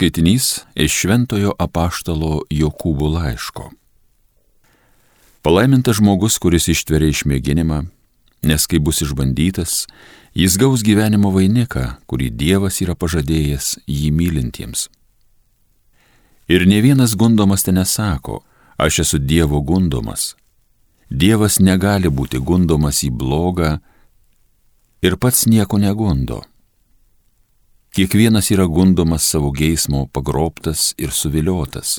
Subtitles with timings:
[0.00, 3.66] Skaitinys iš Šventojo apaštalo Jokūbų laiško.
[5.44, 7.82] Palaimintas žmogus, kuris ištveria išmėginimą,
[8.48, 9.74] nes kai bus išbandytas,
[10.32, 14.86] jis gaus gyvenimo vainiką, kurį Dievas yra pažadėjęs jį mylintiems.
[16.48, 18.40] Ir ne vienas gundomas ten nesako,
[18.80, 20.30] aš esu Dievo gundomas.
[21.12, 23.76] Dievas negali būti gundomas į blogą
[25.04, 26.40] ir pats nieko negundo.
[27.90, 31.98] Kiekvienas yra gundomas savo geismo pagrobtas ir suviliotas.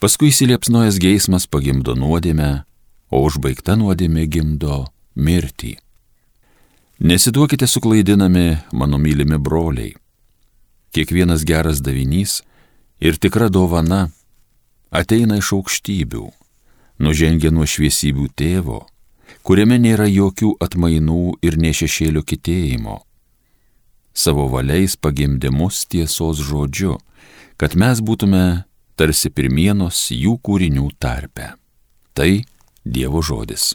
[0.00, 2.64] Paskui įsiliepsnojas geismas pagimdo nuodėmę,
[3.12, 4.86] o užbaigta nuodėmė gimdo
[5.20, 5.74] mirtį.
[7.04, 9.92] Nesiduokite suklaidinami, mano mylimi broliai.
[10.96, 12.40] Kiekvienas geras davinys
[12.96, 14.06] ir tikra dovana
[14.88, 16.30] ateina iš aukštybių,
[17.04, 18.86] nužengia nuo šviesybių tėvo,
[19.44, 23.02] kuriame nėra jokių atmainų ir nešešėlio kitėjimo
[24.16, 26.96] savo valiais pagimdė mus tiesos žodžiu,
[27.60, 28.64] kad mes būtume
[28.96, 31.52] tarsi pirmienos jų kūrinių tarpe.
[32.16, 32.30] Tai
[32.86, 33.74] Dievo žodis.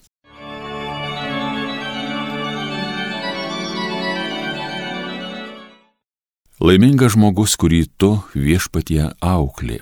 [6.61, 9.81] Laimingas žmogus, kurį tu viešpatie auklė.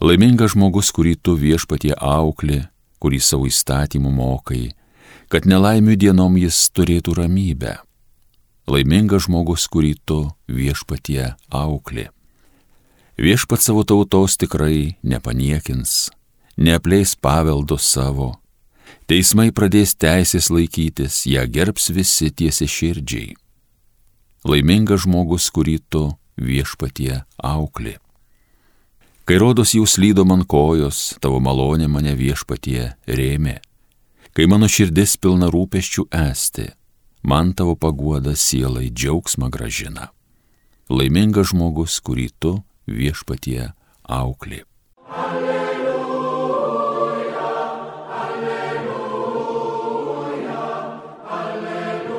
[0.00, 2.64] Laimingas žmogus, kurį tu viešpatie auklė,
[2.98, 4.72] kurį savo įstatymų mokai,
[5.28, 7.76] kad nelaimių dienom jis turėtų ramybę
[8.70, 12.08] laimingas žmogus, kurį tu viešpatie auklė.
[13.20, 16.08] Viešpat savo tautos tikrai nepaniekins,
[16.56, 18.38] neapleis paveldo savo,
[19.10, 23.34] teismai pradės teisės laikytis, ją gerbs visi tiesi širdžiai.
[24.48, 26.06] Laimingas žmogus, kurį tu
[26.40, 27.98] viešpatie auklė.
[29.28, 33.60] Kai rodos jūs lydo man kojos, tavo malonė mane viešpatie rėmė.
[34.32, 36.70] Kai mano širdis pilna rūpeščių esti,
[37.22, 40.08] man tavo paguoda sielai džiaugsmą gražina.
[40.90, 44.64] Laimingas žmogus, kurį tu viešpatie auklė.
[45.10, 45.94] Alleluja,
[48.22, 48.86] alleluja,
[51.30, 52.10] alleluja.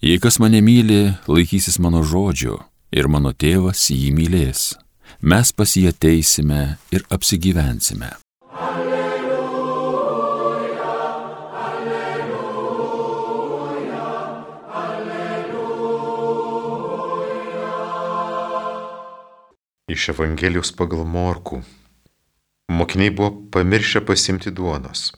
[0.00, 2.58] Jei kas mane myli, laikysis mano žodžio
[2.90, 4.74] ir mano tėvas jį mylės,
[5.20, 8.10] mes pas jį ateisime ir apsigyvensime.
[19.90, 21.56] Iš Evangelijos pagal Morkų.
[22.70, 25.08] Mokiniai buvo pamiršę pasimti duonos.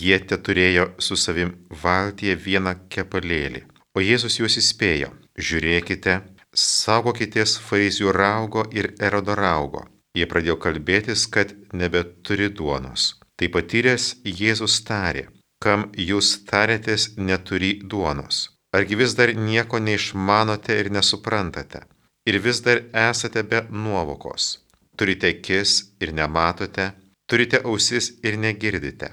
[0.00, 1.50] Jie te turėjo su savim
[1.82, 3.60] valtyje vieną kepalėlį.
[3.92, 5.10] O Jėzus juos įspėjo.
[5.48, 6.14] Žiūrėkite,
[6.56, 9.84] saugokitės farizijų raugo ir erodo raugo.
[10.16, 13.18] Jie pradėjo kalbėtis, kad nebeturi duonos.
[13.36, 15.26] Tai patyręs Jėzus tarė,
[15.60, 18.46] kam jūs tarėtės neturi duonos.
[18.72, 21.84] Argi vis dar nieko neišmanote ir nesuprantate?
[22.26, 24.60] Ir vis dar esate be nuovokos.
[24.96, 25.70] Turite akis
[26.00, 26.92] ir nematote,
[27.26, 29.10] turite ausis ir negirdite.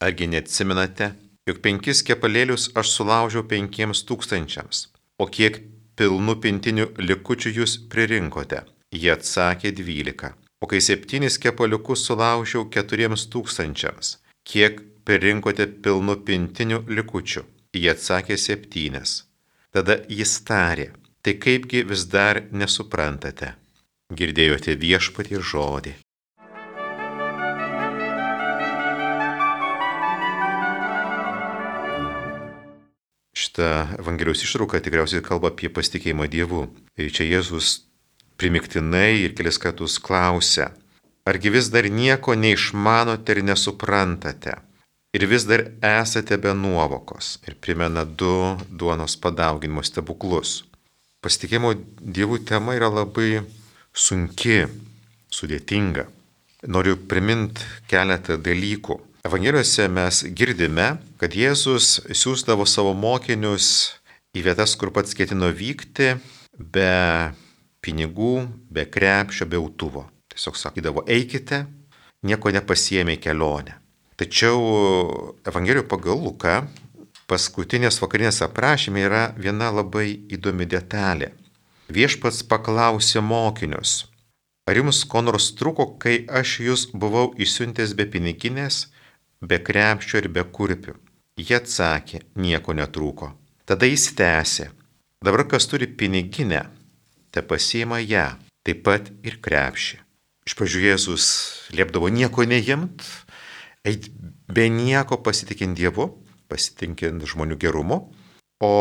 [0.00, 1.12] Argi neatsiminate,
[1.48, 4.88] jog penkis kepalėlius aš sulaužiau penkiems tūkstančiams,
[5.18, 5.60] o kiek
[5.98, 8.64] pilnų pintinių likučių jūs pririnkote?
[8.94, 10.34] Jie atsakė dvylika.
[10.62, 17.42] O kai septynis kepaliukus sulaužiau keturiems tūkstančiams, kiek pririnkote pilnų pintinių likučių?
[17.74, 19.24] Jie atsakė septynes.
[19.74, 20.92] Tada jis tarė,
[21.24, 23.54] tai kaipgi vis dar nesuprantate?
[24.12, 25.92] Girdėjote viešpatį žodį.
[33.32, 36.66] Šitą Evangelijos ištrauką tikriausiai kalba apie pasitikėjimą Dievu.
[37.00, 37.70] Ir čia Jėzus
[38.36, 40.68] primiktinai ir kelis kartus klausia,
[41.24, 44.58] argi vis dar nieko neišmanote ir nesuprantate?
[45.16, 50.60] Ir vis dar esate be nuovokos ir primena du duonos padauginimo stebuklus.
[51.24, 51.70] Pasitikėjimo
[52.04, 53.38] Dievų tema yra labai
[53.96, 54.66] sunki,
[55.32, 56.04] sudėtinga.
[56.68, 58.98] Noriu priminti keletą dalykų.
[59.24, 63.70] Evangelijose mes girdime, kad Jėzus siūsdavo savo mokinius
[64.36, 66.10] į vietas, kur pats ketino vykti,
[66.60, 66.92] be
[67.80, 70.04] pinigų, be krepšio, be autuvo.
[70.28, 71.64] Tiesiog sakydavo, eikite,
[72.28, 73.78] nieko nepasiemė į kelionę.
[74.20, 74.60] Tačiau
[75.48, 76.60] Evangelijų pagal Luką
[77.30, 81.32] paskutinės vakarinės aprašymė yra viena labai įdomi detalė.
[81.92, 84.06] Viešpats paklausė mokinius,
[84.68, 88.86] ar jums ko nors truko, kai aš jūs buvau išsiuntęs be piniginės,
[89.40, 90.96] be krepščio ir be kurpių?
[91.36, 93.32] Jie atsakė, nieko netrūko.
[93.66, 94.70] Tada jis tęsė,
[95.24, 96.62] dabar kas turi piniginę,
[97.34, 98.28] te pasiema ją,
[98.64, 100.00] taip pat ir krepšį.
[100.44, 101.26] Iš pradžių Jėzus
[101.72, 103.02] liepdavo nieko neimt,
[103.84, 104.10] eit
[104.48, 106.10] be nieko pasitikint Dievu,
[106.50, 108.00] pasitinkint žmonių gerumu,
[108.64, 108.74] o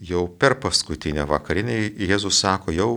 [0.00, 2.92] jau per paskutinę vakarinę Jėzus sako, jau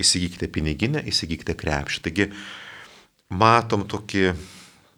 [0.00, 2.02] įsigykite piniginę, įsigykite krepšį.
[2.04, 2.28] Taigi
[3.30, 4.34] matom tokį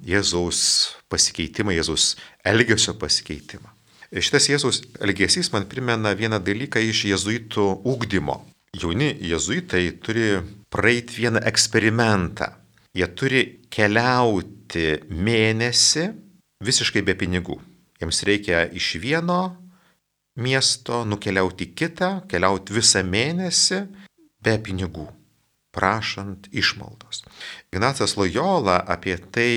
[0.06, 0.61] Jėzaus
[1.08, 2.14] pasikeitimą, Jėzaus
[2.44, 3.73] elgesio pasikeitimą.
[4.12, 8.37] Šitas Jėzaus elgesys man primena vieną dalyką iš jėzuitų ūkdymo.
[8.76, 10.37] Jauni jėzuitai turi
[10.73, 12.50] praeiti vieną eksperimentą.
[12.96, 13.43] Jie turi
[13.73, 16.06] keliauti mėnesį
[16.64, 17.58] visiškai be pinigų.
[18.00, 19.56] Jiems reikia iš vieno
[20.36, 23.82] miesto nukeliauti į kitą, keliauti visą mėnesį
[24.44, 25.06] be pinigų,
[25.72, 27.24] prašant išmaldos.
[27.72, 29.50] Ignacas Lojola apie tai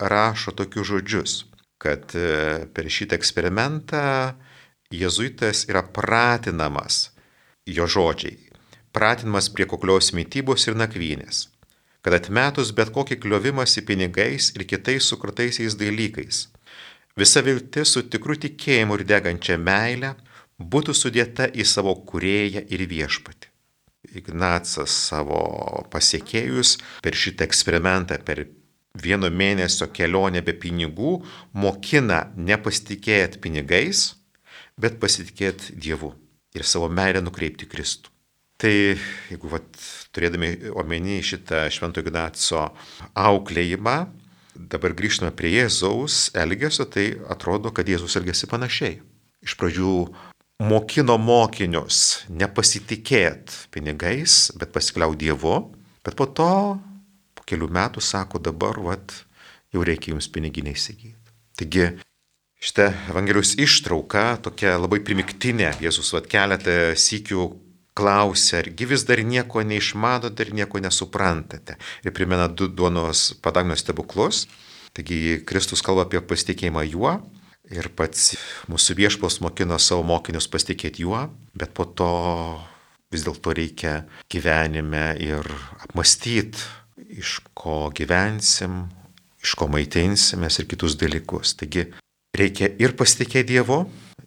[0.00, 1.34] rašo tokius žodžius,
[1.82, 4.34] kad e, per šitą eksperimentą
[4.92, 7.10] jėzuitas yra pratinamas,
[7.66, 8.38] jo žodžiai,
[8.92, 11.46] pratinamas prie kuklios mytybos ir nakvynės,
[12.02, 16.48] kad atmetus bet kokį kliovimąsi pinigais ir kitais sukurtaisiais dalykais,
[17.18, 20.14] visa viltis su tikru tikėjimu ir degančia meile
[20.58, 23.48] būtų sudėta į savo kurėją ir viešpatį.
[24.18, 25.38] Ignacas savo
[25.92, 28.44] pasiekėjus per šitą eksperimentą, per
[28.98, 31.20] vieno mėnesio kelionę be pinigų,
[31.54, 34.12] mokina nepasitikėti pinigais,
[34.76, 36.12] bet pasitikėti Dievu
[36.52, 38.11] ir savo meilę nukreipti Kristų.
[38.62, 39.66] Tai jeigu vat,
[40.14, 42.68] turėdami omeny šitą Švento Ignaco
[43.18, 43.94] auklėjimą,
[44.54, 49.00] dabar grįžtame prie Jėzaus elgesio, tai atrodo, kad Jėzus elgesi panašiai.
[49.42, 49.94] Iš pradžių
[50.62, 55.56] mokino mokinius nepasitikėti pinigais, bet pasikliauti Dievu,
[56.06, 56.78] bet po to,
[57.34, 59.16] po kelių metų, sako, dabar vat,
[59.74, 61.18] jau reikia jums piniginiai įsigyti.
[61.58, 61.90] Taigi,
[62.62, 67.50] šitą Evangelijos ištrauką, tokia labai primiktinė, Jėzus vat keletą sykių
[67.98, 71.76] klausia, argi vis dar nieko neišmanote ir nieko nesuprantate.
[72.04, 74.46] Ir primena du duonos padagnos stebuklus.
[74.92, 77.16] Taigi Kristus kalba apie pasitikėjimą juo,
[77.72, 78.34] Ir pats
[78.68, 81.22] mūsų viešpos mokino savo mokinius pasitikėti juo,
[81.56, 82.08] bet po to
[83.12, 84.02] vis dėlto reikia
[84.32, 85.46] gyvenime ir
[85.86, 86.58] apmastyti,
[87.16, 88.88] iš ko gyvensim,
[89.44, 91.54] iš ko maitinsimės ir kitus dalykus.
[91.60, 91.86] Taigi
[92.36, 93.84] reikia ir pasitikėti Dievu,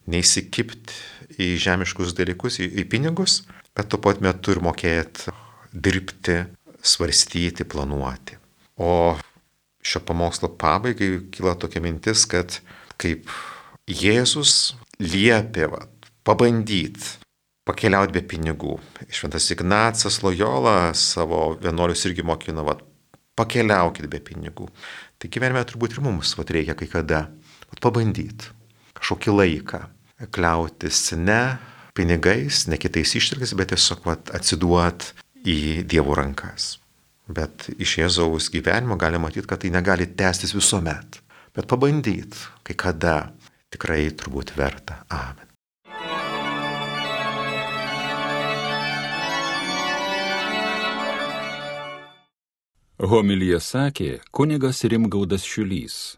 [0.09, 0.97] neįsikipti
[1.41, 3.41] į žemiškus dalykus, į, į pinigus,
[3.75, 5.33] bet tuo pat metu ir mokėti
[5.75, 6.39] dirbti,
[6.85, 8.37] svarstyti, planuoti.
[8.79, 9.15] O
[9.85, 12.59] šio pamokslo pabaigai kyla tokia mintis, kad
[13.01, 13.29] kaip
[13.85, 15.83] Jėzus liepė va,
[16.25, 17.19] pabandyti
[17.65, 18.77] pakeliauti be pinigų.
[19.13, 22.77] Šventas Ignacas Lojola savo vienuolius irgi mokino, va,
[23.37, 24.69] pakeliaukit be pinigų.
[25.19, 28.53] Tai gyvenime turbūt ir mums va, reikia kai kada va, pabandyti
[28.95, 29.81] kažkokį laiką
[30.31, 31.57] kliautis ne
[31.95, 35.11] pinigais, ne kitais ištirkais, bet tiesiog va, atsiduot
[35.45, 36.75] į Dievo rankas.
[37.25, 41.25] Bet iš Jėzaus gyvenimo galima matyti, kad tai negali tęstis visuomet
[41.55, 42.35] bet pabandyt,
[42.67, 43.15] kai kada
[43.71, 45.03] tikrai turbūt verta.
[45.09, 45.47] Amen.
[52.95, 56.15] Homilyje sakė kunigas Rimgaudas Šiulys.